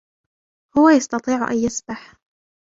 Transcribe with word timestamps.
هو 0.77 0.89
يستطيع 0.89 1.51
أن 1.51 1.57
يسبح. 1.57 2.13